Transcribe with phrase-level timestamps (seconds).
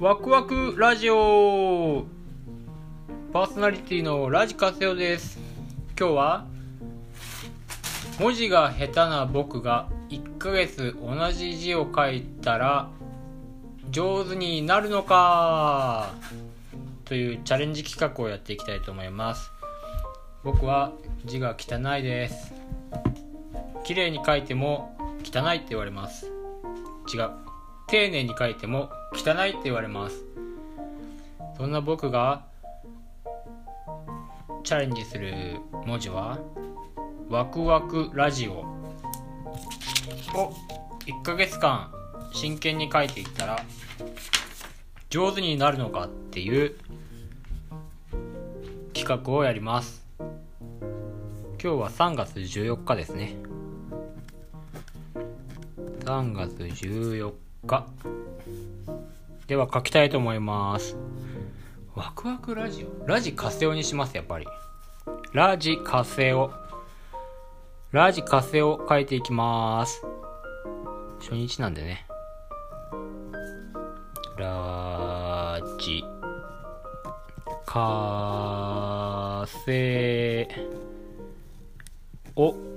[0.00, 2.06] ワクワクラジオ。
[3.34, 5.38] パーソナリティのラジカセオです。
[5.94, 6.46] 今日は
[8.18, 12.88] 文字が下手な僕が1ヶ月同じ字を書いたら
[13.90, 16.14] 上手になるのか
[17.04, 19.52] というチャレンジ企画をやっていきたいと思います。
[20.42, 20.92] 僕は
[21.26, 22.54] 字が汚いです。
[23.84, 26.32] 綺麗に書いても汚いって言われます。
[27.14, 27.49] 違う。
[27.90, 30.24] 丁寧に書いても汚いって言われます。
[31.56, 32.44] そんな僕が
[34.62, 36.38] チャレンジする文字は
[37.28, 38.52] ワクワクラジオ。
[40.32, 40.52] を
[41.06, 41.90] 1ヶ月間
[42.32, 43.64] 真剣に書いていったら
[45.08, 46.76] 上手になるのかっていう
[48.94, 50.06] 企画をやります。
[50.20, 53.34] 今日は3月14日ですね。
[56.04, 57.49] 3月14日。
[57.66, 57.86] か。
[59.46, 60.96] では書きたいと思います。
[61.94, 63.06] ワクワクラジオ。
[63.06, 64.46] ラジカセオにしますやっぱり。
[65.32, 66.52] ラジカセオ
[67.92, 70.04] ラジカセオ書いていきます。
[71.20, 72.06] 初日なんでね。
[74.38, 76.04] ラジ
[77.66, 80.48] カセ
[82.36, 82.69] オ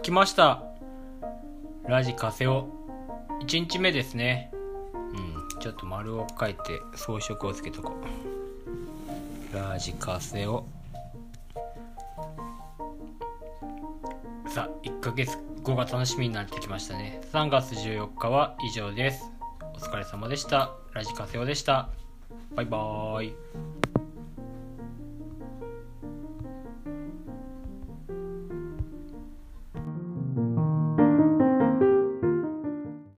[0.00, 0.62] 書きました。
[1.86, 2.68] ラジカセオ
[3.42, 4.50] 1日目ですね。
[4.94, 5.60] うん。
[5.60, 7.92] ちょっと丸を書いて装飾をつけとこ
[9.52, 9.54] う。
[9.54, 10.64] ラジカセオ
[14.48, 17.20] さあ1ヶ月後が楽しみになってきましたね。
[17.34, 19.30] 3月14日は以上です。
[19.74, 20.72] お疲れ様でした。
[20.94, 21.90] ラジカセオでした。
[22.54, 23.89] バイバーイ。